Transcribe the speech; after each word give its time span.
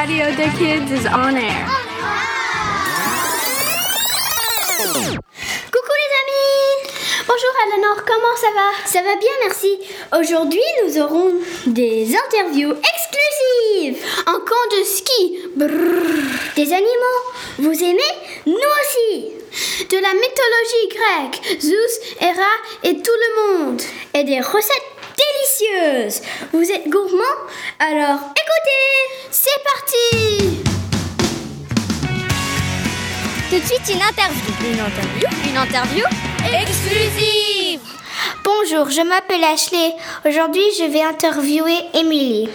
Radio 0.00 0.32
the 0.34 0.48
Kids 0.56 0.90
is 0.92 1.06
on 1.06 1.36
air. 1.36 1.66
Coucou 5.70 5.94
les 6.00 6.12
amis 6.22 6.72
Bonjour 7.28 7.52
Eleanor, 7.66 7.96
comment 8.06 8.36
ça 8.36 8.46
va? 8.54 8.68
Ça 8.86 9.02
va 9.02 9.16
bien, 9.16 9.30
merci. 9.44 9.78
Aujourd'hui, 10.18 10.62
nous 10.82 10.98
aurons 11.02 11.32
des 11.66 12.16
interviews 12.16 12.72
exclusives 12.72 14.02
En 14.26 14.40
camp 14.40 14.66
de 14.78 14.84
ski. 14.84 15.38
Brrr. 15.56 16.56
Des 16.56 16.72
animaux. 16.72 17.20
Vous 17.58 17.84
aimez? 17.84 18.14
Nous 18.46 18.54
aussi 18.54 19.34
De 19.90 19.98
la 19.98 20.14
mythologie 20.14 20.88
grecque. 20.96 21.60
Zeus, 21.60 22.00
Hera 22.22 22.54
et 22.84 23.02
tout 23.02 23.18
le 23.24 23.58
monde. 23.66 23.82
Et 24.14 24.24
des 24.24 24.40
recettes 24.40 24.90
délicieuses. 25.20 26.22
Vous 26.54 26.70
êtes 26.70 26.88
gourmand 26.88 27.36
Alors 27.78 28.18
écoutez 28.18 28.49
C'est 29.30 29.62
parti 29.64 30.58
Tout 33.48 33.58
de 33.58 33.64
suite, 33.64 33.94
une 33.94 34.02
interview. 34.02 34.52
Une 34.64 34.80
interview? 34.80 35.26
Une 35.48 35.56
interview 35.56 36.04
exclusive. 36.60 37.80
Bonjour, 38.44 38.90
je 38.90 39.02
m'appelle 39.02 39.44
Ashley. 39.44 39.94
Aujourd'hui, 40.26 40.64
je 40.78 40.84
vais 40.90 41.02
interviewer 41.02 41.76
Émilie. 41.94 42.48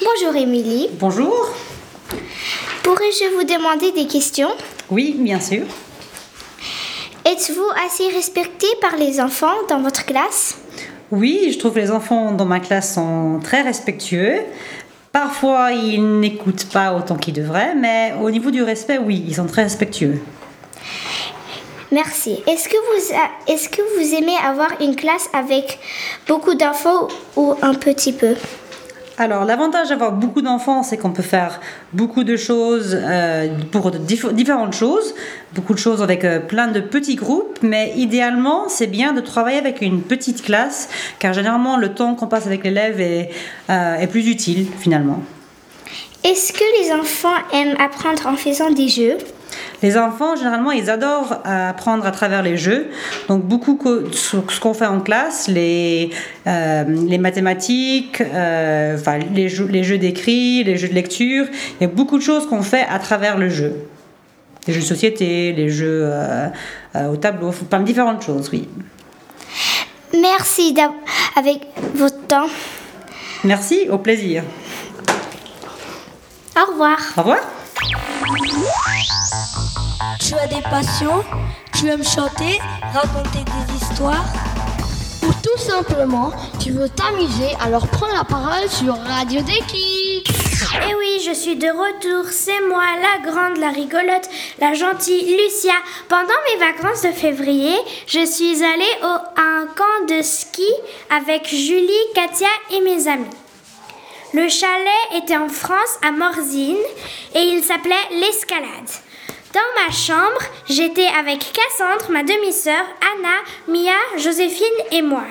Bonjour 0.00 0.36
Émilie. 0.36 0.88
Bonjour. 0.92 1.48
Pourrais-je 2.82 3.34
vous 3.36 3.44
demander 3.44 3.92
des 3.92 4.06
questions? 4.06 4.50
Oui, 4.90 5.16
bien 5.18 5.40
sûr. 5.40 5.64
Êtes-vous 7.24 7.70
assez 7.86 8.08
respecté 8.08 8.66
par 8.80 8.96
les 8.96 9.20
enfants 9.20 9.54
dans 9.68 9.80
votre 9.80 10.04
classe? 10.04 10.58
Oui, 11.10 11.50
je 11.52 11.58
trouve 11.58 11.74
que 11.74 11.78
les 11.78 11.90
enfants 11.90 12.32
dans 12.32 12.44
ma 12.44 12.60
classe 12.60 12.94
sont 12.94 13.40
très 13.42 13.62
respectueux. 13.62 14.40
Parfois, 15.14 15.70
ils 15.70 16.18
n'écoutent 16.18 16.68
pas 16.72 16.92
autant 16.92 17.14
qu'ils 17.14 17.34
devraient, 17.34 17.76
mais 17.76 18.14
au 18.20 18.32
niveau 18.32 18.50
du 18.50 18.64
respect, 18.64 18.98
oui, 18.98 19.24
ils 19.28 19.36
sont 19.36 19.46
très 19.46 19.62
respectueux. 19.62 20.20
Merci. 21.92 22.42
Est-ce 22.48 22.68
que, 22.68 23.80
vous 23.96 24.14
aimez 24.16 24.34
avoir 24.44 24.70
une 24.80 24.96
classe 24.96 25.28
avec 25.32 25.78
beaucoup 26.26 26.56
d'enfants 26.56 27.06
ou 27.36 27.54
un 27.62 27.74
petit 27.74 28.12
peu? 28.12 28.34
Alors, 29.16 29.44
l'avantage 29.44 29.90
d'avoir 29.90 30.10
beaucoup 30.10 30.42
d'enfants, 30.42 30.82
c'est 30.82 30.96
qu'on 30.96 31.12
peut 31.12 31.22
faire 31.22 31.60
beaucoup 31.92 32.24
de 32.24 32.36
choses 32.36 32.98
euh, 33.00 33.46
pour 33.70 33.92
de 33.92 33.98
dif- 33.98 34.32
différentes 34.32 34.74
choses, 34.74 35.14
beaucoup 35.52 35.72
de 35.72 35.78
choses 35.78 36.02
avec 36.02 36.24
euh, 36.24 36.40
plein 36.40 36.66
de 36.66 36.80
petits 36.80 37.14
groupes, 37.14 37.58
mais 37.62 37.92
idéalement, 37.96 38.68
c'est 38.68 38.88
bien 38.88 39.12
de 39.12 39.20
travailler 39.20 39.58
avec 39.58 39.80
une 39.82 40.02
petite 40.02 40.42
classe, 40.42 40.88
car 41.20 41.32
généralement, 41.32 41.76
le 41.76 41.94
temps 41.94 42.16
qu'on 42.16 42.26
passe 42.26 42.46
avec 42.46 42.64
l'élève 42.64 43.00
est, 43.00 43.30
euh, 43.70 43.96
est 43.96 44.08
plus 44.08 44.26
utile 44.28 44.66
finalement. 44.80 45.20
Est-ce 46.24 46.52
que 46.52 46.64
les 46.82 46.92
enfants 46.92 47.36
aiment 47.52 47.76
apprendre 47.78 48.26
en 48.26 48.36
faisant 48.36 48.70
des 48.70 48.88
jeux? 48.88 49.16
Les 49.84 49.98
enfants, 49.98 50.34
généralement, 50.34 50.70
ils 50.70 50.88
adorent 50.88 51.40
apprendre 51.44 52.06
à 52.06 52.10
travers 52.10 52.42
les 52.42 52.56
jeux. 52.56 52.86
Donc, 53.28 53.44
beaucoup 53.44 53.78
ce 54.12 54.58
qu'on 54.58 54.72
fait 54.72 54.86
en 54.86 55.00
classe, 55.00 55.46
les, 55.46 56.08
euh, 56.46 56.84
les 57.06 57.18
mathématiques, 57.18 58.22
euh, 58.22 58.96
enfin, 58.98 59.18
les, 59.18 59.50
jeux, 59.50 59.66
les 59.66 59.84
jeux 59.84 59.98
d'écrit, 59.98 60.64
les 60.64 60.78
jeux 60.78 60.88
de 60.88 60.94
lecture. 60.94 61.44
Il 61.78 61.82
y 61.82 61.84
a 61.84 61.88
beaucoup 61.88 62.16
de 62.16 62.22
choses 62.22 62.46
qu'on 62.46 62.62
fait 62.62 62.86
à 62.88 62.98
travers 62.98 63.36
le 63.36 63.50
jeu. 63.50 63.74
Les 64.66 64.72
jeux 64.72 64.80
de 64.80 64.86
société, 64.86 65.52
les 65.52 65.68
jeux 65.68 66.04
euh, 66.04 66.48
au 67.12 67.18
tableau, 67.18 67.50
plein 67.50 67.80
de 67.80 67.84
différentes 67.84 68.22
choses, 68.22 68.48
oui. 68.54 68.66
Merci 70.18 70.74
avec 71.36 71.60
votre 71.94 72.26
temps. 72.26 72.48
Merci, 73.44 73.80
au 73.90 73.98
plaisir. 73.98 74.44
Au 76.56 76.72
revoir. 76.72 76.98
Au 77.18 77.20
revoir. 77.20 77.40
Tu 80.20 80.34
as 80.34 80.46
des 80.46 80.62
passions, 80.62 81.24
tu 81.78 81.88
aimes 81.88 82.04
chanter, 82.04 82.60
raconter 82.92 83.44
des 83.44 83.76
histoires. 83.76 84.24
Ou 85.22 85.32
tout 85.42 85.58
simplement, 85.58 86.30
tu 86.60 86.72
veux 86.72 86.88
t'amuser, 86.88 87.54
alors 87.60 87.86
prends 87.88 88.12
la 88.12 88.24
parole 88.24 88.68
sur 88.68 88.96
Radio 88.96 89.40
des 89.42 89.60
Kids. 89.66 90.24
Eh 90.88 90.94
oui, 90.94 91.22
je 91.24 91.32
suis 91.32 91.56
de 91.56 91.68
retour. 91.68 92.30
C'est 92.30 92.60
moi, 92.68 92.84
la 93.00 93.30
grande, 93.30 93.58
la 93.58 93.70
rigolote, 93.70 94.28
la 94.60 94.74
gentille 94.74 95.36
Lucia. 95.36 95.74
Pendant 96.08 96.40
mes 96.48 96.58
vacances 96.58 97.02
de 97.02 97.12
février, 97.12 97.74
je 98.06 98.24
suis 98.24 98.62
allée 98.64 98.84
au, 99.02 99.06
à 99.06 99.62
un 99.62 99.66
camp 99.66 100.14
de 100.16 100.22
ski 100.22 100.68
avec 101.10 101.48
Julie, 101.48 101.92
Katia 102.14 102.48
et 102.72 102.80
mes 102.80 103.08
amis. 103.08 103.24
Le 104.32 104.48
chalet 104.48 105.22
était 105.22 105.36
en 105.36 105.48
France, 105.48 105.98
à 106.02 106.10
Morzine, 106.10 106.76
et 107.34 107.42
il 107.42 107.62
s'appelait 107.62 107.94
l'Escalade. 108.10 108.90
Dans 109.54 109.84
ma 109.86 109.92
chambre, 109.92 110.40
j'étais 110.68 111.06
avec 111.06 111.38
Cassandre, 111.52 112.10
ma 112.10 112.24
demi-sœur, 112.24 112.84
Anna, 113.14 113.36
Mia, 113.68 113.94
Joséphine 114.16 114.66
et 114.90 115.00
moi. 115.00 115.22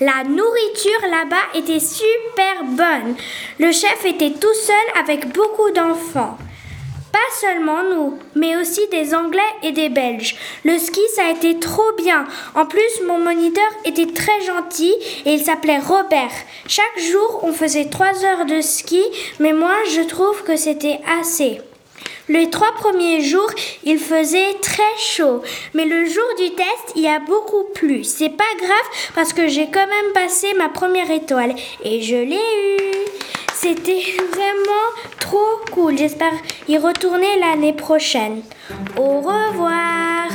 La 0.00 0.24
nourriture 0.24 1.02
là-bas 1.02 1.58
était 1.58 1.78
super 1.78 2.64
bonne. 2.64 3.14
Le 3.58 3.70
chef 3.70 4.06
était 4.06 4.30
tout 4.30 4.54
seul 4.54 4.98
avec 4.98 5.34
beaucoup 5.34 5.70
d'enfants. 5.72 6.38
Pas 7.12 7.18
seulement 7.42 7.82
nous, 7.82 8.18
mais 8.34 8.56
aussi 8.56 8.86
des 8.90 9.14
Anglais 9.14 9.42
et 9.62 9.72
des 9.72 9.90
Belges. 9.90 10.36
Le 10.64 10.78
ski, 10.78 11.02
ça 11.14 11.26
a 11.26 11.32
été 11.32 11.58
trop 11.58 11.92
bien. 11.98 12.26
En 12.54 12.64
plus, 12.64 13.02
mon 13.06 13.18
moniteur 13.18 13.70
était 13.84 14.10
très 14.10 14.40
gentil 14.46 14.94
et 15.26 15.34
il 15.34 15.44
s'appelait 15.44 15.80
Robert. 15.80 16.32
Chaque 16.66 17.00
jour, 17.12 17.40
on 17.42 17.52
faisait 17.52 17.90
trois 17.90 18.24
heures 18.24 18.46
de 18.46 18.62
ski, 18.62 19.02
mais 19.40 19.52
moi, 19.52 19.74
je 19.94 20.00
trouve 20.00 20.42
que 20.44 20.56
c'était 20.56 21.00
assez. 21.20 21.60
Les 22.28 22.50
trois 22.50 22.72
premiers 22.72 23.22
jours, 23.22 23.50
il 23.84 23.98
faisait 23.98 24.52
très 24.60 24.82
chaud, 24.98 25.42
mais 25.72 25.86
le 25.86 26.04
jour 26.04 26.26
du 26.36 26.50
test, 26.50 26.92
il 26.94 27.06
a 27.06 27.20
beaucoup 27.20 27.64
plu. 27.74 28.04
C'est 28.04 28.28
pas 28.28 28.44
grave 28.58 29.12
parce 29.14 29.32
que 29.32 29.48
j'ai 29.48 29.68
quand 29.70 29.86
même 29.86 30.12
passé 30.12 30.52
ma 30.52 30.68
première 30.68 31.10
étoile 31.10 31.54
et 31.82 32.02
je 32.02 32.16
l'ai 32.16 32.36
eue. 32.36 33.06
C'était 33.54 34.02
vraiment 34.30 34.88
trop 35.20 35.60
cool. 35.72 35.96
J'espère 35.96 36.34
y 36.68 36.76
retourner 36.76 37.38
l'année 37.40 37.72
prochaine. 37.72 38.42
Au 38.98 39.20
revoir. 39.20 40.28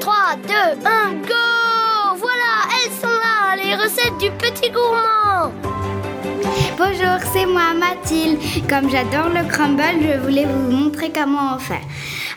3, 0.00 0.14
2, 0.48 0.52
1, 0.84 1.12
go 1.28 2.16
Voilà, 2.16 2.52
elles 2.84 2.92
sont 3.00 3.06
là, 3.06 3.56
les 3.62 3.76
recettes 3.76 4.18
du 4.18 4.30
petit 4.32 4.70
gourmand. 4.70 5.21
Bonjour, 6.84 7.30
c'est 7.32 7.46
moi 7.46 7.74
Mathilde. 7.74 8.40
Comme 8.68 8.90
j'adore 8.90 9.28
le 9.28 9.48
crumble, 9.48 9.82
je 10.00 10.18
voulais 10.18 10.46
vous 10.46 10.72
montrer 10.72 11.12
comment 11.14 11.54
en 11.54 11.58
faire. 11.58 11.80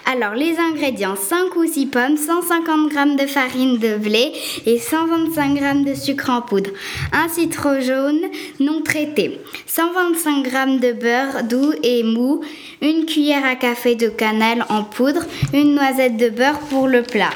Alors, 0.05 0.35
les 0.35 0.55
ingrédients 0.59 1.15
5 1.15 1.55
ou 1.55 1.65
6 1.65 1.87
pommes, 1.87 2.15
150 2.15 2.91
g 2.91 3.23
de 3.23 3.27
farine 3.27 3.79
de 3.79 3.97
blé 3.97 4.33
et 4.67 4.77
125 4.77 5.57
g 5.57 5.73
de 5.85 5.95
sucre 5.95 6.29
en 6.29 6.43
poudre. 6.43 6.69
Un 7.11 7.27
citron 7.27 7.81
jaune 7.81 8.21
non 8.59 8.83
traité, 8.83 9.41
125 9.65 10.45
g 10.45 10.79
de 10.79 10.93
beurre 10.93 11.43
doux 11.43 11.73
et 11.81 12.03
mou, 12.03 12.41
une 12.83 13.07
cuillère 13.07 13.45
à 13.45 13.55
café 13.55 13.95
de 13.95 14.09
cannelle 14.09 14.63
en 14.69 14.83
poudre, 14.83 15.23
une 15.53 15.73
noisette 15.73 16.17
de 16.17 16.29
beurre 16.29 16.59
pour 16.69 16.87
le 16.87 17.01
plat. 17.01 17.31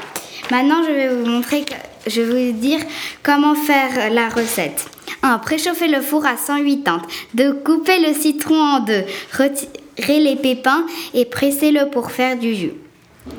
Maintenant, 0.52 0.84
je 0.86 0.92
vais 0.92 1.08
vous 1.08 1.26
montrer, 1.26 1.64
je 2.06 2.20
vais 2.20 2.52
vous 2.52 2.58
dire 2.58 2.80
comment 3.24 3.56
faire 3.56 4.12
la 4.12 4.28
recette. 4.28 4.99
1. 5.22 5.38
Préchauffer 5.38 5.88
le 5.88 6.00
four 6.00 6.24
à 6.26 6.36
180. 6.36 7.02
2. 7.34 7.52
Couper 7.64 7.98
le 8.06 8.14
citron 8.14 8.60
en 8.60 8.80
deux. 8.80 9.04
Retirer 9.36 10.20
les 10.20 10.36
pépins 10.36 10.86
et 11.14 11.24
presser-le 11.24 11.90
pour 11.90 12.10
faire 12.10 12.38
du 12.38 12.54
jus. 12.54 12.72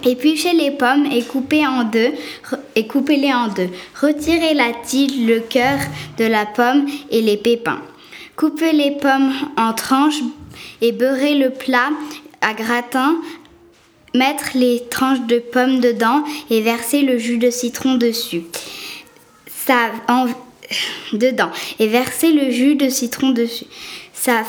Éplucher 0.06 0.54
les 0.54 0.72
pommes 0.72 1.06
et 1.12 1.24
couper 1.24 1.66
en 1.66 1.84
deux 1.84 2.12
et 2.76 2.88
couper-les 2.88 3.34
en 3.34 3.48
deux. 3.48 3.70
Retirer 4.00 4.54
la 4.54 4.72
tige, 4.86 5.18
le 5.26 5.40
cœur 5.40 5.80
de 6.18 6.26
la 6.26 6.46
pomme 6.46 6.86
et 7.10 7.22
les 7.22 7.38
pépins. 7.38 7.82
Couper 8.36 8.72
les 8.74 8.92
pommes 8.92 9.34
en 9.58 9.74
tranches 9.74 10.22
et 10.82 10.92
beurrer 10.92 11.36
le 11.36 11.50
plat 11.50 11.90
à 12.42 12.54
gratin 12.54 13.18
mettre 14.14 14.52
les 14.56 14.84
tranches 14.90 15.22
de 15.28 15.40
pommes 15.40 15.80
dedans 15.80 16.24
et 16.50 16.62
verser 16.62 17.02
le 17.02 17.18
jus 17.18 17.38
de 17.38 17.50
citron 17.50 17.96
dessus. 17.96 18.44
Ça 19.48 19.92
en- 20.10 20.28
dedans 21.14 21.52
et 21.80 21.88
verser 21.88 22.32
le 22.32 22.52
jus 22.52 22.76
de 22.76 22.90
citron 22.90 23.30
dessus. 23.30 23.66
Ça 24.14 24.44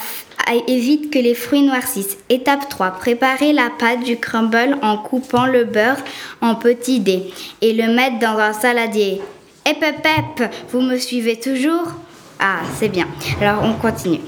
évite 0.69 1.11
que 1.11 1.19
les 1.19 1.35
fruits 1.35 1.63
noircissent. 1.63 2.19
Étape 2.29 2.69
3. 2.69 2.91
Préparer 2.93 3.53
la 3.53 3.71
pâte 3.71 4.05
du 4.05 4.19
crumble 4.19 4.77
en 4.83 4.99
coupant 4.99 5.47
le 5.47 5.65
beurre 5.65 6.03
en 6.41 6.55
petits 6.55 7.01
dés 7.01 7.33
et 7.61 7.73
le 7.73 7.93
mettre 7.93 8.19
dans 8.19 8.39
un 8.39 8.53
saladier. 8.53 9.21
Hep 9.65 9.83
hep 9.83 10.05
hep, 10.05 10.53
vous 10.71 10.81
me 10.81 10.99
suivez 10.99 11.39
toujours? 11.39 11.95
Ah, 12.41 12.63
c'est 12.77 12.89
bien. 12.89 13.07
Alors, 13.41 13.63
on 13.63 13.75
continue. 13.75 14.19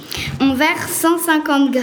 On 0.41 0.55
verse 0.55 0.93
150 0.93 1.75
g 1.75 1.81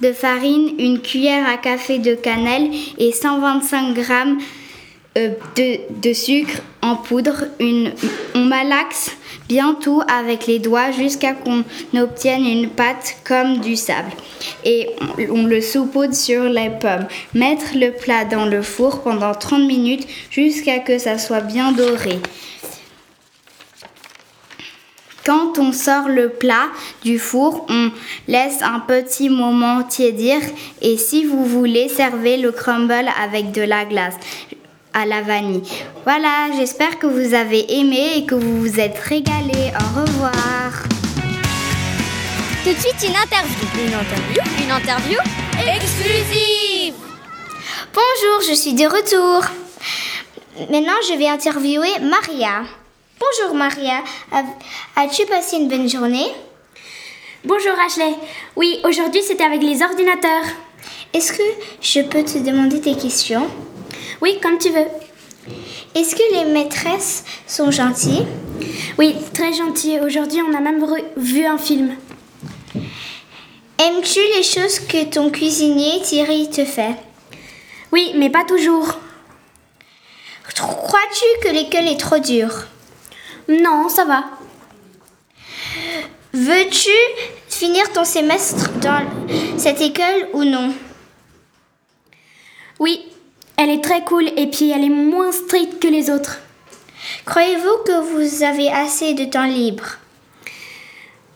de 0.00 0.12
farine, 0.12 0.70
une 0.78 1.00
cuillère 1.00 1.48
à 1.48 1.56
café 1.56 1.98
de 1.98 2.14
cannelle 2.14 2.70
et 2.96 3.10
125 3.10 3.96
g 3.96 4.02
euh, 5.16 5.30
de, 5.56 6.00
de 6.00 6.12
sucre 6.12 6.60
en 6.80 6.94
poudre. 6.94 7.46
Une, 7.58 7.92
on 8.36 8.44
malaxe 8.44 9.16
bien 9.48 9.74
tout 9.74 10.02
avec 10.08 10.46
les 10.46 10.58
doigts 10.58 10.90
jusqu'à 10.90 11.32
qu'on 11.34 11.64
obtienne 11.96 12.46
une 12.46 12.70
pâte 12.70 13.16
comme 13.24 13.58
du 13.58 13.76
sable. 13.76 14.10
Et 14.64 14.88
on, 15.30 15.40
on 15.42 15.46
le 15.46 15.60
saupoudre 15.60 16.14
sur 16.14 16.44
les 16.44 16.70
pommes. 16.70 17.06
Mettre 17.34 17.76
le 17.76 17.92
plat 17.92 18.24
dans 18.24 18.46
le 18.46 18.62
four 18.62 19.02
pendant 19.02 19.34
30 19.34 19.66
minutes 19.66 20.06
jusqu'à 20.30 20.78
que 20.78 20.98
ça 20.98 21.18
soit 21.18 21.40
bien 21.40 21.72
doré. 21.72 22.18
Quand 25.24 25.58
on 25.58 25.72
sort 25.72 26.08
le 26.08 26.28
plat 26.28 26.68
du 27.02 27.18
four, 27.18 27.64
on 27.70 27.90
laisse 28.28 28.60
un 28.60 28.80
petit 28.80 29.30
moment 29.30 29.82
tiédir 29.82 30.36
et 30.82 30.98
si 30.98 31.24
vous 31.24 31.46
voulez, 31.46 31.88
servez 31.88 32.36
le 32.36 32.52
crumble 32.52 33.06
avec 33.22 33.50
de 33.50 33.62
la 33.62 33.86
glace 33.86 34.16
à 34.94 35.04
la 35.04 35.22
vanille. 35.22 35.62
Voilà, 36.04 36.50
j'espère 36.56 36.98
que 36.98 37.06
vous 37.06 37.34
avez 37.34 37.78
aimé 37.78 38.12
et 38.16 38.24
que 38.24 38.34
vous 38.34 38.60
vous 38.60 38.80
êtes 38.80 38.98
régalés. 38.98 39.72
Au 39.74 40.00
revoir. 40.00 40.84
Tout 42.64 42.72
de 42.72 42.78
suite, 42.78 43.08
une 43.08 43.16
interview. 43.16 43.66
Une 43.76 43.92
interview 43.92 44.42
Une 44.64 44.70
interview 44.70 45.18
exclusive. 45.76 46.94
Bonjour, 47.92 48.48
je 48.48 48.54
suis 48.54 48.72
de 48.74 48.84
retour. 48.84 49.50
Maintenant, 50.70 51.00
je 51.08 51.18
vais 51.18 51.28
interviewer 51.28 51.90
Maria. 52.00 52.62
Bonjour 53.18 53.54
Maria, 53.54 54.02
as-tu 54.96 55.24
passé 55.26 55.56
une 55.56 55.68
bonne 55.68 55.88
journée? 55.88 56.26
Bonjour 57.44 57.72
Ashley. 57.86 58.14
Oui, 58.56 58.80
aujourd'hui 58.84 59.22
c'était 59.22 59.44
avec 59.44 59.62
les 59.62 59.82
ordinateurs. 59.82 60.44
Est-ce 61.12 61.32
que 61.32 61.42
je 61.80 62.00
peux 62.00 62.24
te 62.24 62.38
demander 62.38 62.80
des 62.80 62.96
questions? 62.96 63.48
Oui, 64.20 64.38
comme 64.42 64.58
tu 64.58 64.70
veux. 64.70 64.86
Est-ce 65.94 66.14
que 66.14 66.34
les 66.34 66.52
maîtresses 66.52 67.24
sont 67.46 67.70
gentilles? 67.70 68.26
Oui, 68.98 69.14
très 69.32 69.52
gentil. 69.52 69.98
Aujourd'hui, 70.00 70.40
on 70.42 70.54
a 70.54 70.60
même 70.60 70.84
vu 71.16 71.44
un 71.44 71.58
film. 71.58 71.96
Aimes-tu 73.78 74.20
les 74.36 74.42
choses 74.42 74.78
que 74.80 75.04
ton 75.04 75.30
cuisinier 75.30 76.00
Thierry 76.02 76.48
te 76.48 76.64
fait? 76.64 76.96
Oui, 77.92 78.12
mais 78.16 78.30
pas 78.30 78.44
toujours. 78.44 78.98
Crois-tu 80.56 81.46
que 81.46 81.52
l'école 81.52 81.88
est 81.88 82.00
trop 82.00 82.18
dure? 82.18 82.66
Non, 83.48 83.88
ça 83.88 84.04
va. 84.04 84.24
Veux-tu 86.32 86.90
finir 87.48 87.92
ton 87.92 88.04
semestre 88.04 88.70
dans 88.80 89.06
cette 89.58 89.80
école 89.80 90.28
ou 90.32 90.44
non? 90.44 90.72
Oui, 92.78 93.06
elle 93.56 93.70
est 93.70 93.82
très 93.82 94.02
cool 94.02 94.28
et 94.36 94.48
puis 94.48 94.70
elle 94.70 94.84
est 94.84 94.88
moins 94.88 95.32
stricte 95.32 95.80
que 95.80 95.88
les 95.88 96.10
autres. 96.10 96.38
Croyez-vous 97.26 97.84
que 97.86 98.00
vous 98.00 98.42
avez 98.42 98.70
assez 98.70 99.14
de 99.14 99.24
temps 99.24 99.46
libre? 99.46 99.84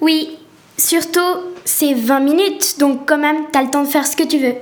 Oui, 0.00 0.38
surtout 0.76 1.20
c'est 1.64 1.94
20 1.94 2.20
minutes, 2.20 2.78
donc 2.78 3.06
quand 3.08 3.18
même 3.18 3.50
t'as 3.52 3.62
le 3.62 3.70
temps 3.70 3.82
de 3.82 3.88
faire 3.88 4.06
ce 4.06 4.16
que 4.16 4.24
tu 4.24 4.38
veux. 4.38 4.54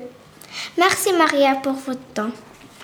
Merci 0.78 1.12
Maria 1.12 1.54
pour 1.56 1.72
votre 1.72 2.06
temps. 2.14 2.30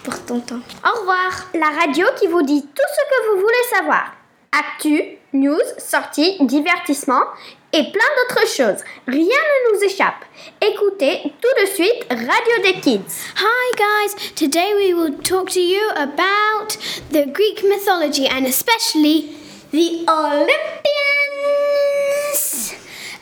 Pour 0.05 0.19
ton 0.25 0.41
temps. 0.41 0.61
Au 0.85 1.01
revoir, 1.01 1.49
la 1.55 1.69
radio 1.81 2.07
qui 2.19 2.27
vous 2.27 2.43
dit 2.43 2.63
tout 2.63 2.69
ce 2.93 3.05
que 3.05 3.31
vous 3.31 3.41
voulez 3.41 3.77
savoir. 3.77 4.13
Actu, 4.51 5.01
news, 5.33 5.61
sorties, 5.79 6.37
divertissement 6.41 7.23
et 7.73 7.85
plein 7.91 8.05
d'autres 8.17 8.47
choses. 8.47 8.85
Rien 9.07 9.25
ne 9.27 9.77
nous 9.77 9.85
échappe. 9.85 10.25
Écoutez 10.61 11.33
tout 11.41 11.61
de 11.61 11.67
suite 11.67 12.07
Radio 12.11 12.63
des 12.63 12.81
Kids. 12.81 13.13
Hi 13.37 13.73
guys, 13.77 14.15
today 14.35 14.75
we 14.75 14.93
will 14.95 15.15
talk 15.23 15.51
to 15.51 15.61
you 15.61 15.81
about 15.97 16.77
the 17.11 17.27
Greek 17.27 17.63
mythology 17.65 18.27
and 18.27 18.47
especially 18.47 19.31
the 19.71 20.05
Olympians. 20.09 20.53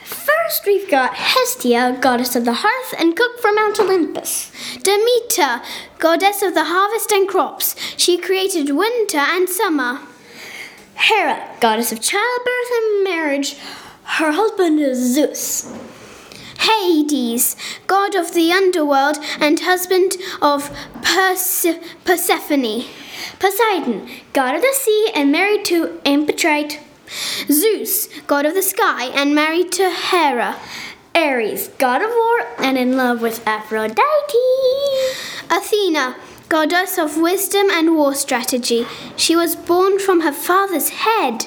First, 0.04 0.66
we've 0.66 0.90
got 0.90 1.14
Hestia, 1.14 1.96
goddess 2.00 2.34
of 2.34 2.44
the 2.44 2.54
hearth 2.54 2.94
and 2.98 3.16
cook 3.16 3.40
for 3.40 3.52
Mount 3.52 3.78
Olympus. 3.78 4.50
Demeter, 4.82 5.62
goddess 5.98 6.42
of 6.42 6.54
the 6.54 6.64
harvest 6.64 7.12
and 7.12 7.28
crops. 7.28 7.76
She 7.96 8.18
created 8.18 8.74
winter 8.74 9.18
and 9.18 9.48
summer. 9.48 10.00
Hera, 10.94 11.56
goddess 11.60 11.92
of 11.92 12.00
childbirth 12.00 12.70
and 12.72 13.04
marriage. 13.04 13.56
Her 14.18 14.32
husband 14.32 14.80
is 14.80 15.14
Zeus. 15.14 15.72
Hades, 16.58 17.56
god 17.86 18.14
of 18.14 18.34
the 18.34 18.52
underworld 18.52 19.16
and 19.40 19.58
husband 19.60 20.16
of 20.42 20.70
Perse- 21.00 21.78
Persephone. 22.04 22.84
Poseidon, 23.38 24.08
god 24.34 24.56
of 24.56 24.62
the 24.62 24.74
sea 24.74 25.10
and 25.14 25.32
married 25.32 25.64
to 25.66 26.00
Amphitrite. 26.04 26.80
Zeus, 27.50 28.08
god 28.26 28.44
of 28.44 28.54
the 28.54 28.62
sky 28.62 29.06
and 29.06 29.34
married 29.34 29.72
to 29.72 29.88
Hera. 29.88 30.56
Ares, 31.14 31.68
god 31.78 32.02
of 32.02 32.10
war 32.10 32.46
and 32.58 32.76
in 32.76 32.96
love 32.96 33.22
with 33.22 33.46
Aphrodite. 33.46 33.94
Athena, 35.48 36.16
goddess 36.50 36.98
of 36.98 37.16
wisdom 37.16 37.70
and 37.70 37.96
war 37.96 38.14
strategy. 38.14 38.86
She 39.16 39.34
was 39.34 39.56
born 39.56 39.98
from 39.98 40.20
her 40.22 40.32
father's 40.32 40.90
head. 40.90 41.46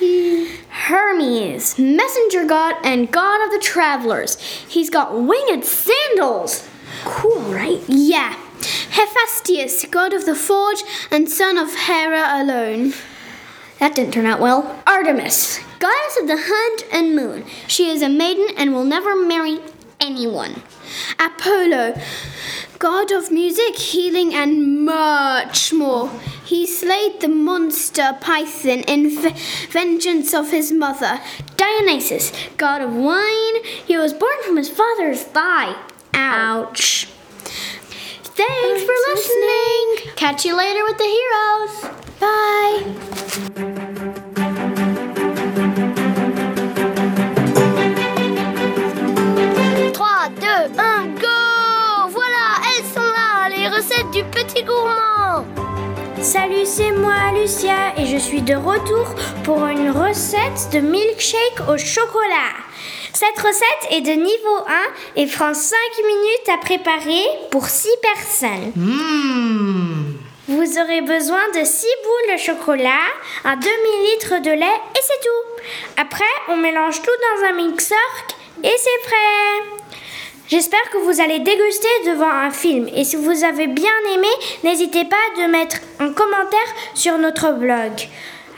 Hermes, 0.00 1.78
messenger 1.78 2.46
god 2.46 2.76
and 2.82 3.12
god 3.12 3.44
of 3.44 3.52
the 3.52 3.58
travelers. 3.58 4.36
He's 4.66 4.88
got 4.88 5.14
winged 5.14 5.64
sandals. 5.64 6.66
Cool, 7.04 7.40
right? 7.52 7.82
Yeah. 7.86 8.34
Hephaestus, 8.90 9.84
god 9.90 10.14
of 10.14 10.24
the 10.24 10.34
forge 10.34 10.82
and 11.10 11.28
son 11.28 11.58
of 11.58 11.74
Hera 11.74 12.42
alone. 12.42 12.94
That 13.78 13.94
didn't 13.94 14.14
turn 14.14 14.26
out 14.26 14.40
well. 14.40 14.82
Artemis, 14.86 15.60
goddess 15.78 16.18
of 16.20 16.28
the 16.28 16.36
hunt 16.38 16.84
and 16.92 17.14
moon. 17.14 17.44
She 17.66 17.90
is 17.90 18.02
a 18.02 18.08
maiden 18.08 18.48
and 18.56 18.74
will 18.74 18.84
never 18.84 19.14
marry 19.14 19.60
anyone. 20.40 20.62
Apollo, 21.18 22.00
god 22.78 23.12
of 23.12 23.30
music, 23.30 23.76
healing, 23.76 24.34
and 24.34 24.84
much 24.84 25.72
more. 25.72 26.10
He 26.44 26.66
slayed 26.66 27.20
the 27.20 27.28
monster 27.28 28.16
Python 28.20 28.80
in 28.80 29.10
vengeance 29.70 30.34
of 30.34 30.50
his 30.50 30.72
mother. 30.72 31.20
Dionysus, 31.56 32.32
god 32.56 32.82
of 32.82 32.94
wine. 32.94 33.64
He 33.86 33.96
was 33.96 34.12
born 34.12 34.42
from 34.44 34.56
his 34.56 34.68
father's 34.68 35.22
thigh. 35.22 35.76
Ouch. 36.14 37.06
Thanks 38.22 38.82
for 38.82 38.94
listening. 39.08 40.14
Catch 40.16 40.44
you 40.44 40.56
later 40.56 40.82
with 40.84 40.98
the 40.98 41.04
heroes. 41.04 42.00
Bye. 42.20 43.79
Salut, 56.60 56.72
c'est 56.72 56.92
moi 56.92 57.14
Lucia 57.34 57.94
et 57.96 58.06
je 58.06 58.16
suis 58.16 58.42
de 58.42 58.54
retour 58.54 59.14
pour 59.44 59.66
une 59.66 59.90
recette 59.90 60.70
de 60.72 60.80
milkshake 60.80 61.60
au 61.68 61.78
chocolat. 61.78 62.52
Cette 63.12 63.38
recette 63.38 63.90
est 63.90 64.00
de 64.00 64.12
niveau 64.12 64.58
1 65.16 65.22
et 65.22 65.26
prend 65.26 65.54
5 65.54 65.76
minutes 66.06 66.48
à 66.52 66.58
préparer 66.58 67.22
pour 67.50 67.66
6 67.66 67.88
personnes. 68.02 68.72
Vous 70.48 70.78
aurez 70.78 71.00
besoin 71.02 71.48
de 71.54 71.64
6 71.64 71.86
boules 72.04 72.34
de 72.34 72.40
chocolat, 72.40 73.08
un 73.44 73.56
demi-litre 73.56 74.42
de 74.42 74.50
lait 74.50 74.80
et 74.96 75.00
c'est 75.02 75.20
tout. 75.22 75.62
Après, 75.96 76.24
on 76.48 76.56
mélange 76.56 77.00
tout 77.00 77.08
dans 77.08 77.48
un 77.48 77.52
mixeur 77.52 77.98
et 78.62 78.74
c'est 78.76 79.08
prêt. 79.08 79.89
J'espère 80.50 80.90
que 80.90 80.98
vous 80.98 81.20
allez 81.20 81.38
déguster 81.38 81.86
devant 82.06 82.28
un 82.28 82.50
film 82.50 82.88
et 82.92 83.04
si 83.04 83.14
vous 83.14 83.44
avez 83.44 83.68
bien 83.68 83.92
aimé, 84.12 84.26
n'hésitez 84.64 85.04
pas 85.04 85.16
de 85.38 85.48
mettre 85.48 85.76
un 86.00 86.12
commentaire 86.12 86.58
sur 86.92 87.16
notre 87.18 87.52
blog. 87.52 87.92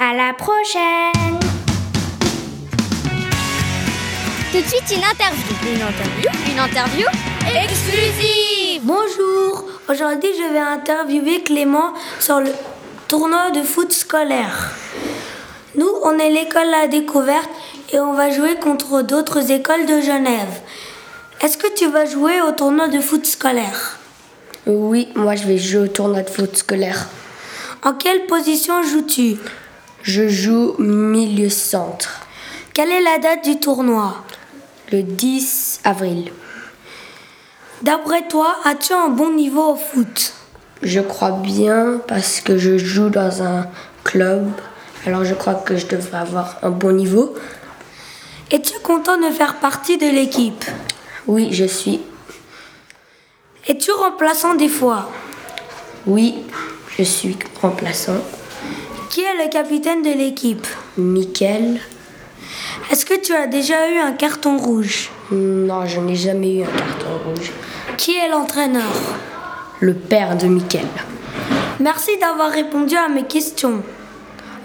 À 0.00 0.14
la 0.14 0.32
prochaine. 0.32 1.38
Tout 4.52 4.62
de 4.62 4.66
suite, 4.66 4.96
une 4.96 5.04
interview. 5.04 5.44
Une 5.66 5.82
interview? 5.82 6.30
Une 6.50 6.60
interview 6.60 7.06
exclusive. 7.62 8.80
Bonjour, 8.84 9.64
aujourd'hui 9.90 10.30
je 10.38 10.50
vais 10.50 10.60
interviewer 10.60 11.42
Clément 11.42 11.92
sur 12.20 12.40
le 12.40 12.52
tournoi 13.06 13.50
de 13.50 13.62
foot 13.62 13.92
scolaire. 13.92 14.72
Nous, 15.74 15.92
on 16.04 16.18
est 16.18 16.30
l'école 16.30 16.70
La 16.70 16.86
Découverte 16.86 17.50
et 17.92 18.00
on 18.00 18.14
va 18.14 18.30
jouer 18.30 18.54
contre 18.56 19.02
d'autres 19.02 19.50
écoles 19.50 19.84
de 19.84 20.00
Genève. 20.00 20.60
Est-ce 21.42 21.56
que 21.56 21.74
tu 21.74 21.88
vas 21.88 22.06
jouer 22.06 22.40
au 22.40 22.52
tournoi 22.52 22.86
de 22.86 23.00
foot 23.00 23.26
scolaire? 23.26 23.98
Oui, 24.64 25.08
moi 25.16 25.34
je 25.34 25.44
vais 25.44 25.58
jouer 25.58 25.80
au 25.80 25.88
tournoi 25.88 26.22
de 26.22 26.30
foot 26.30 26.56
scolaire. 26.56 27.08
En 27.82 27.94
quelle 27.94 28.26
position 28.26 28.84
joues-tu? 28.84 29.38
Je 30.04 30.28
joue 30.28 30.76
milieu 30.78 31.48
centre. 31.48 32.20
Quelle 32.72 32.92
est 32.92 33.00
la 33.00 33.18
date 33.18 33.44
du 33.44 33.58
tournoi? 33.58 34.22
Le 34.92 35.02
10 35.02 35.80
avril. 35.82 36.30
D'après 37.82 38.28
toi, 38.28 38.54
as-tu 38.64 38.92
un 38.92 39.08
bon 39.08 39.32
niveau 39.32 39.72
au 39.72 39.74
foot? 39.74 40.34
Je 40.80 41.00
crois 41.00 41.32
bien 41.32 42.00
parce 42.06 42.40
que 42.40 42.56
je 42.56 42.78
joue 42.78 43.08
dans 43.08 43.42
un 43.42 43.66
club. 44.04 44.48
Alors 45.06 45.24
je 45.24 45.34
crois 45.34 45.54
que 45.54 45.76
je 45.76 45.86
devrais 45.86 46.18
avoir 46.18 46.58
un 46.62 46.70
bon 46.70 46.92
niveau. 46.92 47.34
Es-tu 48.52 48.78
content 48.84 49.18
de 49.18 49.32
faire 49.32 49.56
partie 49.56 49.98
de 49.98 50.06
l'équipe? 50.06 50.64
Oui, 51.26 51.52
je 51.52 51.64
suis. 51.64 52.00
Es-tu 53.68 53.92
remplaçant 53.92 54.54
des 54.54 54.68
fois? 54.68 55.10
Oui, 56.06 56.34
je 56.98 57.04
suis 57.04 57.36
remplaçant. 57.60 58.18
Qui 59.08 59.20
est 59.20 59.44
le 59.44 59.50
capitaine 59.50 60.02
de 60.02 60.10
l'équipe? 60.10 60.66
Mickaël. 60.96 61.80
Est-ce 62.90 63.06
que 63.06 63.14
tu 63.14 63.32
as 63.32 63.46
déjà 63.46 63.88
eu 63.90 63.98
un 63.98 64.12
carton 64.12 64.56
rouge? 64.56 65.10
Non, 65.30 65.86
je 65.86 66.00
n'ai 66.00 66.16
jamais 66.16 66.56
eu 66.56 66.62
un 66.62 66.66
carton 66.66 67.18
rouge. 67.24 67.52
Qui 67.96 68.16
est 68.16 68.28
l'entraîneur? 68.28 68.92
Le 69.80 69.94
père 69.94 70.36
de 70.36 70.46
Mickaël. 70.46 70.88
Merci 71.78 72.18
d'avoir 72.18 72.50
répondu 72.50 72.96
à 72.96 73.08
mes 73.08 73.24
questions. 73.24 73.82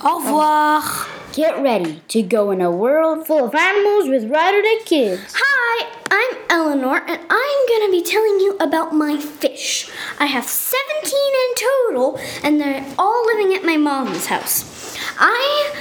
Au 0.04 0.18
revoir. 0.18 1.08
Get 1.38 1.62
ready 1.62 2.02
to 2.08 2.24
go 2.24 2.50
in 2.50 2.62
a 2.62 2.72
world 2.72 3.28
full 3.28 3.46
of 3.46 3.54
animals 3.54 4.10
with 4.10 4.28
Ryder 4.28 4.64
Day 4.64 4.80
kids. 4.86 5.36
Hi, 5.38 5.88
I'm 6.10 6.38
Eleanor, 6.50 6.98
and 7.08 7.22
I'm 7.30 7.60
gonna 7.70 7.92
be 7.92 8.02
telling 8.02 8.40
you 8.40 8.58
about 8.60 8.96
my 8.96 9.18
fish. 9.20 9.88
I 10.20 10.26
have 10.26 10.46
17 10.46 11.14
in 11.14 11.56
total, 11.56 12.20
and 12.42 12.60
they're 12.60 12.84
all 12.98 13.24
living 13.28 13.54
at 13.54 13.64
my 13.64 13.78
mom's 13.78 14.26
house. 14.26 14.98
I 15.20 15.76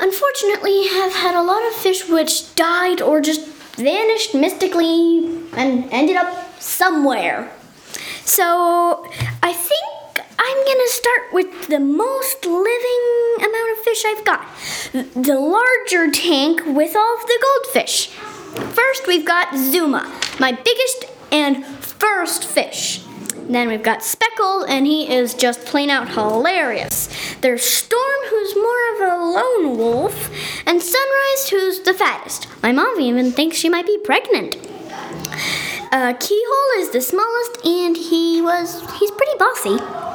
unfortunately 0.00 0.88
have 0.88 1.12
had 1.12 1.36
a 1.36 1.44
lot 1.44 1.64
of 1.64 1.74
fish 1.74 2.08
which 2.08 2.56
died 2.56 3.00
or 3.00 3.20
just 3.20 3.46
vanished 3.76 4.34
mystically 4.34 5.18
and 5.52 5.88
ended 5.92 6.16
up 6.16 6.60
somewhere. 6.60 7.52
So 8.24 9.08
I 9.44 9.52
think 9.52 9.87
I'm 10.40 10.64
gonna 10.64 10.88
start 10.88 11.32
with 11.32 11.66
the 11.66 11.80
most 11.80 12.46
living 12.46 13.36
amount 13.38 13.78
of 13.78 13.84
fish 13.84 14.04
I've 14.06 14.24
got. 14.24 14.46
The 14.92 15.38
larger 15.38 16.10
tank 16.12 16.62
with 16.64 16.94
all 16.94 17.16
of 17.16 17.26
the 17.26 17.38
goldfish. 17.42 18.08
First, 18.74 19.06
we've 19.06 19.26
got 19.26 19.56
Zuma, 19.56 20.12
my 20.38 20.52
biggest 20.52 21.06
and 21.32 21.64
first 21.66 22.44
fish. 22.44 23.02
Then 23.48 23.68
we've 23.68 23.82
got 23.82 24.00
Speckle, 24.00 24.64
and 24.68 24.86
he 24.86 25.12
is 25.12 25.34
just 25.34 25.64
plain 25.64 25.90
out 25.90 26.10
hilarious. 26.10 27.08
There's 27.40 27.64
Storm, 27.64 28.20
who's 28.28 28.54
more 28.54 28.94
of 28.94 29.00
a 29.12 29.24
lone 29.24 29.78
wolf, 29.78 30.30
and 30.66 30.82
Sunrise, 30.82 31.48
who's 31.50 31.80
the 31.80 31.94
fattest. 31.94 32.46
My 32.62 32.72
mom 32.72 33.00
even 33.00 33.32
thinks 33.32 33.56
she 33.56 33.68
might 33.68 33.86
be 33.86 33.98
pregnant. 33.98 34.56
Uh, 35.90 36.12
Keyhole 36.20 36.78
is 36.78 36.90
the 36.90 37.00
smallest, 37.00 37.64
and 37.64 37.96
he 37.96 38.42
was 38.42 38.82
he's 38.98 39.10
pretty 39.10 39.38
bossy. 39.38 40.07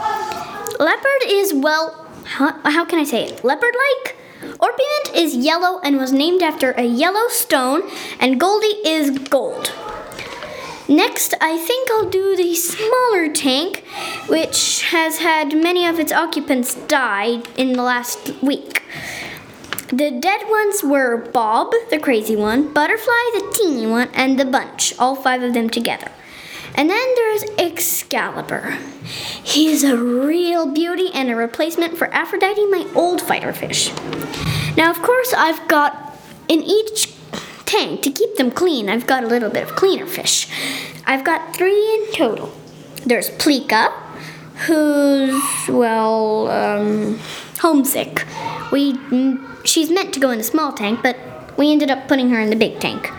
Leopard 0.80 1.24
is 1.26 1.54
well, 1.54 2.08
how, 2.26 2.60
how 2.64 2.86
can 2.86 3.00
I 3.00 3.04
say 3.04 3.26
it? 3.26 3.44
Leopard-like. 3.44 4.18
Orpiment 4.60 5.16
is 5.16 5.36
yellow 5.36 5.80
and 5.84 5.98
was 5.98 6.12
named 6.12 6.42
after 6.42 6.72
a 6.72 6.84
yellow 6.84 7.28
stone, 7.30 7.84
and 8.20 8.40
Goldie 8.40 8.80
is 8.86 9.12
gold. 9.30 9.72
Next, 10.90 11.34
I 11.40 11.58
think 11.58 11.90
I'll 11.92 12.10
do 12.10 12.36
the 12.36 12.54
smaller 12.56 13.32
tank, 13.32 13.86
which 14.28 14.82
has 14.84 15.20
had 15.20 15.56
many 15.56 15.86
of 15.86 16.00
its 16.00 16.12
occupants 16.12 16.76
die 16.76 17.42
in 17.56 17.74
the 17.74 17.84
last 17.84 18.34
week. 18.42 18.84
The 19.88 20.12
dead 20.12 20.42
ones 20.50 20.84
were 20.84 21.18
Bob, 21.18 21.72
the 21.90 22.00
crazy 22.00 22.36
one, 22.36 22.74
Butterfly, 22.74 23.30
the 23.34 23.54
teeny 23.56 23.86
one, 23.86 24.10
and 24.14 24.40
the 24.40 24.46
bunch, 24.46 24.94
all 25.00 25.16
five 25.16 25.42
of 25.42 25.54
them 25.54 25.70
together. 25.70 26.12
And 26.76 26.90
then 26.90 27.16
there's 27.16 27.44
Excalibur. 27.58 28.78
He's 29.44 29.84
a 29.84 29.98
real 29.98 30.72
beauty 30.72 31.10
and 31.14 31.30
a 31.30 31.36
replacement 31.36 31.98
for 31.98 32.08
Aphrodite, 32.14 32.66
my 32.66 32.88
old 32.96 33.22
fighter 33.22 33.54
fish. 33.54 33.92
Now, 34.76 34.90
of 34.90 35.02
course, 35.02 35.34
I've 35.38 35.68
got 35.68 36.18
in 36.48 36.62
each 36.62 37.14
tank 37.66 38.02
to 38.02 38.12
keep 38.12 38.36
them 38.36 38.52
clean, 38.52 38.90
I've 38.90 39.08
got 39.08 39.24
a 39.24 39.28
little 39.28 39.50
bit 39.50 39.64
of 39.64 39.76
cleaner 39.76 40.06
fish. 40.06 40.48
I've 41.06 41.24
got 41.24 41.56
three 41.56 41.96
in 41.96 42.14
total. 42.14 42.54
There's 43.06 43.30
Plika, 43.32 43.90
who's, 44.68 45.42
well, 45.68 46.48
um, 46.50 47.20
homesick. 47.60 48.26
We, 48.72 48.94
mm, 48.94 49.66
she's 49.66 49.90
meant 49.90 50.14
to 50.14 50.20
go 50.20 50.30
in 50.30 50.38
the 50.38 50.44
small 50.44 50.72
tank, 50.72 51.02
but 51.04 51.18
we 51.58 51.72
ended 51.72 51.90
up 51.90 52.08
putting 52.08 52.30
her 52.30 52.40
in 52.40 52.50
the 52.50 52.56
big 52.56 52.80
tank. 52.80 53.12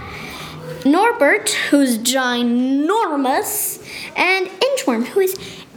Norbert, 0.84 1.48
who's 1.70 1.96
ginormous, 1.98 3.78
and 4.16 4.48
Inchworm, 4.60 5.06
who 5.06 5.20
is 5.20 5.34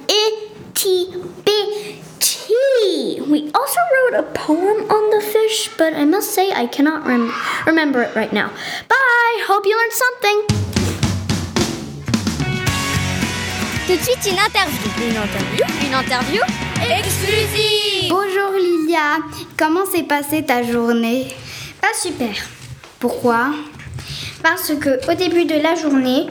itty 0.08 1.14
bitty. 1.46 3.22
We 3.22 3.50
also 3.54 3.80
wrote 3.94 4.20
a 4.20 4.24
poem 4.34 4.90
on 4.92 5.10
the 5.12 5.22
fish, 5.22 5.70
but 5.78 5.94
I 5.94 6.04
must 6.06 6.32
say 6.34 6.52
I 6.52 6.68
cannot 6.68 7.06
rem- 7.08 7.32
remember 7.66 8.02
it 8.04 8.16
right 8.16 8.34
now. 8.34 8.50
Bye! 8.90 9.44
Hope 9.48 9.66
you 9.66 9.78
learned 9.78 9.94
something. 9.94 10.42
Tout 13.88 13.96
de 13.96 14.04
suite, 14.04 14.26
une 14.26 14.40
interview. 14.40 14.92
Une 15.08 15.16
interview 15.16 15.66
Une 15.86 15.94
interview 15.94 16.42
exclusive. 16.82 18.10
Bonjour 18.10 18.52
Lilia, 18.52 19.20
comment 19.58 19.86
s'est 19.86 20.04
passée 20.04 20.44
ta 20.46 20.64
journée 20.64 21.34
Pas 21.82 21.94
super. 21.94 22.34
Pourquoi 23.00 23.52
Parce 24.44 24.74
que 24.76 25.12
au 25.12 25.16
début 25.16 25.46
de 25.46 25.56
la 25.56 25.76
journée, 25.76 26.28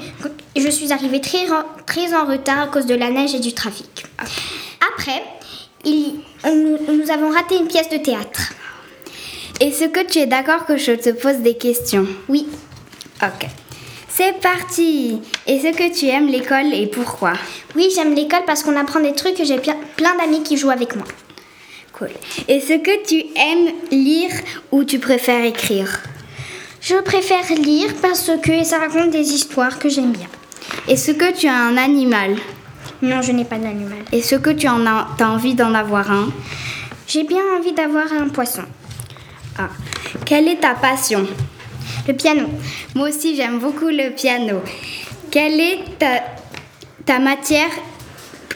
je 0.57 0.69
suis 0.69 0.93
arrivée 0.93 1.21
très, 1.21 1.51
en- 1.51 1.65
très 1.87 2.15
en 2.15 2.25
retard 2.27 2.61
à 2.61 2.67
cause 2.69 2.87
de 2.87 2.95
la 2.95 3.11
neige 3.11 3.35
et 3.35 3.41
du 3.41 3.53
trafic. 3.53 4.05
Après, 4.95 5.23
il- 5.85 6.21
nous, 6.45 6.79
nous 6.95 7.11
avons 7.11 7.31
raté 7.31 7.57
une 7.57 7.67
pièce 7.67 7.89
de 7.89 7.97
théâtre. 7.99 8.53
Est-ce 9.61 9.85
que 9.87 10.05
tu 10.07 10.19
es 10.19 10.27
d'accord 10.27 10.67
que 10.67 10.77
je 10.77 10.93
te 10.93 11.11
pose 11.11 11.37
des 11.39 11.55
questions? 11.57 12.07
Oui, 12.29 12.47
Ok. 13.23 13.49
C'est 14.09 14.39
parti 14.41 15.21
Est-ce 15.47 15.77
que 15.77 15.95
tu 15.99 16.07
aimes 16.07 16.29
l'école 16.29 16.73
et 16.75 16.87
pourquoi? 16.87 17.33
Oui, 17.75 17.89
j'aime 17.95 18.15
l'école 18.15 18.45
parce 18.47 18.63
qu'on 18.63 18.77
apprend 18.77 19.01
des 19.01 19.15
trucs 19.15 19.39
et 19.41 19.45
j'ai 19.45 19.59
plein, 19.59 19.77
plein 19.97 20.15
d'amis 20.17 20.43
qui 20.43 20.57
jouent 20.57 20.71
avec 20.71 20.97
moi. 20.97 21.07
Cool. 21.93 22.11
Est-ce 22.49 22.75
que 22.79 23.07
tu 23.07 23.17
aimes 23.39 23.73
lire 23.91 24.31
ou 24.73 24.85
tu 24.85 24.99
préfères 24.99 25.45
écrire? 25.45 26.03
Je 26.89 26.95
préfère 27.03 27.53
lire 27.59 27.97
parce 28.01 28.31
que 28.41 28.63
ça 28.63 28.79
raconte 28.79 29.11
des 29.11 29.33
histoires 29.33 29.77
que 29.81 29.89
j'aime 29.89 30.13
bien. 30.13 30.29
Est-ce 30.87 31.11
que 31.11 31.33
tu 31.37 31.49
as 31.49 31.57
un 31.57 31.77
animal? 31.77 32.37
Non, 33.03 33.23
je 33.23 33.33
n'ai 33.33 33.45
pas 33.45 33.59
d'animal. 33.59 34.05
Est-ce 34.13 34.37
que 34.37 34.51
tu 34.51 34.69
en 34.69 34.87
as, 34.87 35.09
as 35.19 35.29
envie 35.29 35.55
d'en 35.55 35.75
avoir 35.75 36.13
un? 36.13 36.33
J'ai 37.09 37.25
bien 37.25 37.43
envie 37.59 37.73
d'avoir 37.73 38.13
un 38.13 38.29
poisson. 38.29 38.63
Ah. 39.59 39.69
Quelle 40.25 40.47
est 40.47 40.61
ta 40.61 40.75
passion? 40.75 41.27
Le 42.07 42.15
piano. 42.15 42.47
Moi 42.95 43.09
aussi, 43.09 43.35
j'aime 43.35 43.59
beaucoup 43.59 43.89
le 43.89 44.15
piano. 44.15 44.63
Quelle 45.33 45.59
est 45.59 45.81
ta, 45.99 46.23
ta 47.05 47.19
matière 47.19 47.71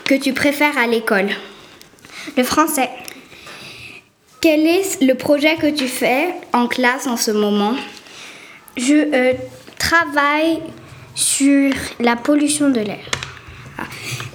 que 0.05 0.15
tu 0.15 0.33
préfères 0.35 0.79
à 0.79 0.87
l'école? 0.87 1.31
Le 2.37 2.45
français. 2.45 2.91
Quel 4.41 4.69
est 4.69 5.03
le 5.03 5.15
projet 5.15 5.57
que 5.57 5.69
tu 5.69 5.89
fais 5.89 6.33
en 6.53 6.69
classe 6.69 7.09
en 7.09 7.17
ce 7.17 7.33
moment? 7.33 7.75
Je 8.77 8.95
euh, 8.95 9.35
travaille 9.79 10.61
sur 11.15 11.73
la 11.99 12.17
pollution 12.17 12.71
de 12.71 12.81
l'air. 12.81 13.05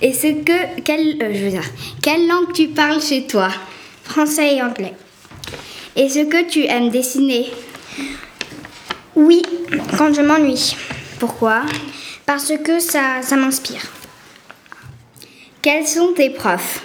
Est-ce 0.02 0.44
que 0.44 0.82
quelle, 0.82 1.22
euh, 1.22 1.34
je 1.34 1.44
veux 1.46 1.50
dire, 1.52 1.64
quelle 2.02 2.28
langue 2.28 2.52
tu 2.54 2.68
parles 2.68 3.02
chez 3.02 3.26
toi? 3.28 3.50
Français 4.04 4.56
et 4.56 4.62
anglais. 4.62 4.94
Est-ce 5.96 6.26
que 6.26 6.48
tu 6.48 6.66
aimes 6.66 6.90
dessiner? 6.90 7.50
Oui, 9.16 9.42
quand 9.98 10.14
je 10.14 10.22
m'ennuie. 10.22 10.76
Pourquoi? 11.20 11.62
Parce 12.26 12.52
que 12.64 12.80
ça, 12.80 13.22
ça 13.22 13.36
m'inspire. 13.36 13.82
Quels 15.62 15.88
sont 15.88 16.14
tes 16.14 16.30
profs? 16.30 16.84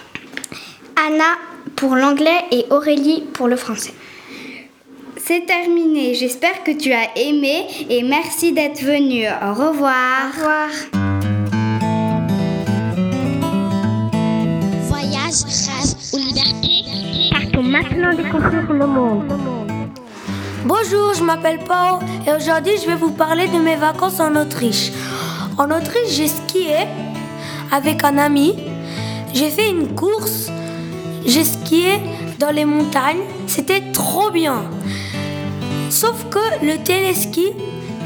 Anna 0.97 1.37
pour 1.77 1.97
l'anglais 1.97 2.45
et 2.53 2.67
Aurélie 2.71 3.25
pour 3.33 3.49
le 3.49 3.57
français. 3.57 3.95
C'est 5.33 5.47
terminé. 5.47 6.17
J'espère 6.17 6.65
que 6.65 6.73
tu 6.73 6.93
as 6.93 7.17
aimé 7.17 7.65
et 7.89 8.03
merci 8.03 8.51
d'être 8.51 8.83
venu. 8.83 9.29
Au 9.29 9.55
revoir. 9.55 10.27
Au 10.27 10.37
revoir. 10.37 10.69
Voyage, 14.89 15.45
rêve 15.47 15.95
ou 16.13 16.17
liberté 16.17 17.31
Partons 17.31 17.63
maintenant 17.63 18.13
découvrir 18.13 18.73
le 18.73 18.87
monde. 18.89 19.33
Bonjour, 20.65 21.15
je 21.15 21.23
m'appelle 21.23 21.61
Pao 21.61 22.01
et 22.27 22.33
aujourd'hui 22.33 22.73
je 22.83 22.91
vais 22.91 22.97
vous 22.97 23.13
parler 23.13 23.47
de 23.47 23.59
mes 23.59 23.77
vacances 23.77 24.19
en 24.19 24.35
Autriche. 24.35 24.91
En 25.57 25.71
Autriche, 25.71 26.11
j'ai 26.11 26.27
skié 26.27 26.89
avec 27.71 28.03
un 28.03 28.19
ami. 28.19 28.57
J'ai 29.33 29.51
fait 29.51 29.71
une 29.71 29.95
course. 29.95 30.51
J'ai 31.25 31.45
skié 31.45 32.01
dans 32.41 32.51
les 32.51 32.65
montagnes. 32.65 33.23
C'était 33.47 33.93
trop 33.93 34.33
bien. 34.33 34.65
Sauf 35.91 36.25
que 36.31 36.65
le 36.65 36.79
téléski 36.85 37.47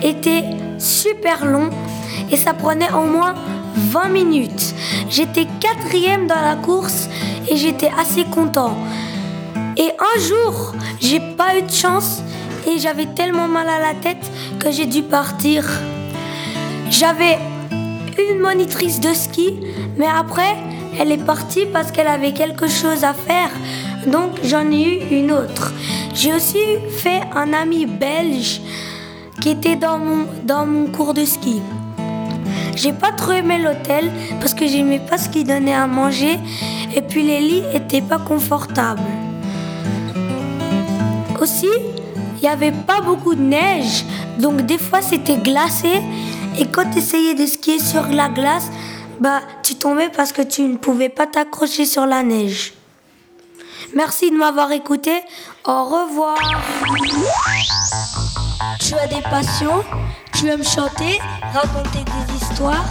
était 0.03 0.45
super 0.79 1.45
long 1.45 1.69
et 2.33 2.37
ça 2.37 2.55
prenait 2.55 2.91
au 2.93 3.05
moins 3.05 3.35
20 3.77 4.09
minutes. 4.09 4.75
J'étais 5.11 5.47
quatrième 5.61 6.27
dans 6.27 6.41
la 6.41 6.57
course 6.57 7.09
et 7.51 7.57
j'étais 7.57 7.91
assez 7.99 8.25
content. 8.25 8.75
Et 9.77 9.91
un 9.99 10.21
jour, 10.21 10.75
j'ai 11.01 11.21
pas 11.21 11.59
eu 11.59 11.63
de 11.63 11.71
chance 11.71 12.23
et 12.67 12.79
j'avais 12.79 13.07
tellement 13.07 13.49
mal 13.49 13.69
à 13.69 13.79
la 13.79 13.95
tête 13.95 14.31
que 14.59 14.71
j'ai 14.73 14.87
dû 14.87 15.03
partir. 15.03 15.65
J'avais 16.91 17.39
une 18.19 18.39
monitrice 18.39 18.99
de 18.99 19.13
ski, 19.13 19.61
mais 19.99 20.07
après, 20.07 20.57
elle 20.99 21.13
est 21.13 21.25
partie 21.25 21.67
parce 21.67 21.91
qu'elle 21.91 22.07
avait 22.07 22.33
quelque 22.33 22.67
chose 22.67 23.05
à 23.05 23.13
faire. 23.13 23.51
Donc 24.07 24.31
j'en 24.45 24.71
ai 24.71 24.83
eu 24.83 25.19
une 25.19 25.33
autre. 25.33 25.73
J'ai 26.15 26.33
aussi 26.33 26.59
fait 26.91 27.23
un 27.35 27.53
ami 27.53 27.87
belge 27.87 28.61
qui 29.41 29.51
était 29.51 29.75
dans 29.75 29.99
mon, 29.99 30.87
cours 30.87 31.13
de 31.13 31.25
ski. 31.25 31.61
J'ai 32.77 32.93
pas 32.93 33.11
trop 33.11 33.33
aimé 33.33 33.59
l'hôtel 33.59 34.11
parce 34.39 34.55
que 34.55 34.67
j'aimais 34.67 35.01
pas 35.01 35.19
ce 35.19 35.29
qu'il 35.29 35.45
donnait 35.45 35.75
à 35.75 35.89
manger 35.89 36.39
et 36.95 37.03
puis 37.03 37.25
les 37.25 37.41
lits 37.41 37.65
étaient 37.75 38.01
pas 38.01 38.19
confortables. 38.19 39.03
Aussi, 41.41 41.69
il 42.37 42.41
n'y 42.43 42.49
avait 42.49 42.73
pas 42.73 43.01
beaucoup 43.01 43.35
de 43.35 43.43
neige, 43.43 44.05
donc 44.39 44.63
des 44.63 44.79
fois 44.79 45.03
c'était 45.03 45.37
glacé 45.37 46.01
et 46.59 46.67
quand 46.67 46.91
tu 46.93 46.99
essayais 46.99 47.35
de 47.35 47.45
skier 47.45 47.81
sur 47.81 48.07
la 48.07 48.29
glace, 48.29 48.71
bah 49.19 49.41
tu 49.65 49.75
tombais 49.75 50.11
parce 50.15 50.33
que 50.33 50.43
tu 50.43 50.63
ne 50.63 50.77
pouvais 50.77 51.09
pas 51.09 51.27
t'accrocher 51.27 51.85
sur 51.85 52.07
la 52.07 52.23
neige. 52.23 52.73
Merci 53.93 54.31
de 54.31 54.37
m'avoir 54.37 54.73
écouté. 54.73 55.13
Au 55.65 55.85
revoir. 55.85 56.39
Tu 58.81 58.95
as 58.95 59.07
des 59.07 59.23
passions 59.23 59.85
Tu 60.33 60.49
aimes 60.49 60.65
chanter 60.65 61.21
Raconter 61.53 62.05
des 62.05 62.37
histoires 62.37 62.85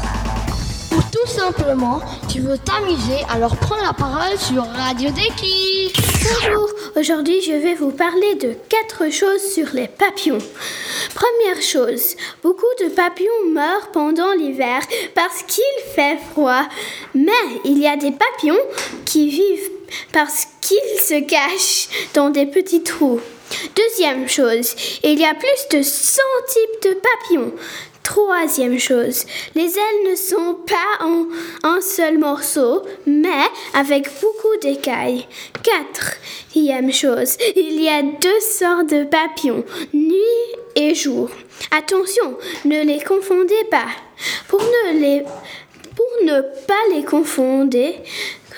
Ou 0.91 1.01
tout 1.11 1.27
simplement, 1.27 1.99
tu 2.29 2.39
veux 2.41 2.57
t'amuser, 2.57 3.23
alors 3.29 3.55
prends 3.57 3.81
la 3.81 3.93
parole 3.93 4.37
sur 4.37 4.63
Radio 4.65 5.09
Deki. 5.09 5.91
Bonjour, 6.23 6.69
aujourd'hui 6.95 7.41
je 7.41 7.51
vais 7.53 7.73
vous 7.75 7.91
parler 7.91 8.35
de 8.35 8.55
quatre 8.69 9.11
choses 9.11 9.41
sur 9.53 9.67
les 9.73 9.87
papillons. 9.87 10.39
Première 11.13 11.61
chose, 11.61 12.15
beaucoup 12.41 12.61
de 12.81 12.89
papillons 12.89 13.51
meurent 13.51 13.91
pendant 13.91 14.31
l'hiver 14.33 14.81
parce 15.15 15.43
qu'il 15.43 15.63
fait 15.95 16.17
froid. 16.31 16.63
Mais 17.13 17.31
il 17.65 17.77
y 17.77 17.87
a 17.87 17.97
des 17.97 18.11
papillons 18.11 18.63
qui 19.05 19.29
vivent 19.29 19.71
parce 20.11 20.47
qu'ils 20.61 20.99
se 20.99 21.19
cachent 21.21 21.89
dans 22.13 22.29
des 22.29 22.45
petits 22.45 22.83
trous. 22.83 23.21
Deuxième 23.75 24.27
chose, 24.27 24.75
il 25.03 25.19
y 25.19 25.25
a 25.25 25.33
plus 25.33 25.77
de 25.77 25.83
100 25.83 26.21
types 26.47 26.91
de 26.91 26.99
papillons. 26.99 27.53
Troisième 28.03 28.79
chose, 28.79 29.25
les 29.55 29.77
ailes 29.77 30.11
ne 30.11 30.15
sont 30.15 30.57
pas 30.67 31.05
en 31.05 31.25
un 31.63 31.79
seul 31.79 32.17
morceau, 32.17 32.81
mais 33.05 33.29
avec 33.73 34.09
beaucoup 34.21 34.57
d'écailles. 34.61 35.25
Quatrième 35.63 36.91
chose, 36.91 37.37
il 37.55 37.81
y 37.81 37.87
a 37.87 38.01
deux 38.01 38.39
sortes 38.41 38.89
de 38.89 39.05
papillons, 39.05 39.63
nuit 39.93 40.19
et 40.75 40.93
jour. 40.93 41.29
Attention, 41.71 42.37
ne 42.65 42.83
les 42.83 42.99
confondez 42.99 43.63
pas. 43.71 43.87
Pour 44.49 44.61
ne, 44.61 44.99
les, 44.99 45.23
pour 45.95 46.25
ne 46.25 46.41
pas 46.67 46.93
les 46.93 47.05
confondre, 47.05 47.77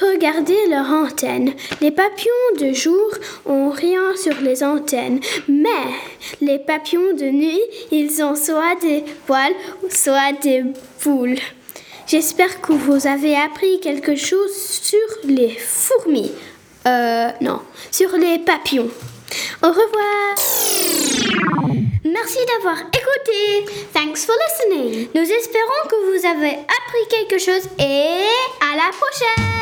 Regardez 0.01 0.67
leur 0.69 0.87
antenne. 0.87 1.53
Les 1.81 1.91
papillons 1.91 2.31
de 2.59 2.73
jour 2.73 3.11
ont 3.45 3.69
rien 3.69 4.15
sur 4.15 4.39
les 4.41 4.63
antennes, 4.63 5.19
mais 5.47 5.69
les 6.41 6.59
papillons 6.59 7.13
de 7.13 7.25
nuit, 7.25 7.61
ils 7.91 8.21
ont 8.23 8.35
soit 8.35 8.75
des 8.81 9.03
poils, 9.25 9.55
soit 9.89 10.33
des 10.41 10.63
boules. 11.03 11.37
J'espère 12.07 12.61
que 12.61 12.73
vous 12.73 13.07
avez 13.07 13.35
appris 13.35 13.79
quelque 13.79 14.15
chose 14.15 14.53
sur 14.55 14.99
les 15.23 15.49
fourmis. 15.49 16.31
Euh, 16.87 17.29
non, 17.41 17.61
sur 17.91 18.15
les 18.17 18.37
papillons. 18.39 18.89
Au 19.63 19.69
revoir. 19.69 20.35
Merci 22.03 22.37
d'avoir 22.45 22.79
écouté. 22.79 23.65
Thanks 23.93 24.25
for 24.25 24.35
listening. 24.35 25.07
Nous 25.15 25.21
espérons 25.21 25.87
que 25.89 26.19
vous 26.19 26.25
avez 26.27 26.53
appris 26.53 27.07
quelque 27.09 27.39
chose 27.39 27.67
et 27.79 28.27
à 28.61 28.75
la 28.75 28.91
prochaine. 28.91 29.54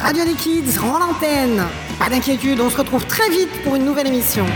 Radio 0.00 0.24
des 0.24 0.34
Kids 0.34 0.78
rend 0.78 0.98
l'antenne. 0.98 1.62
Pas 1.98 2.08
d'inquiétude, 2.08 2.60
on 2.60 2.70
se 2.70 2.76
retrouve 2.76 3.04
très 3.06 3.28
vite 3.30 3.62
pour 3.64 3.76
une 3.76 3.84
nouvelle 3.84 4.06
émission. 4.06 4.46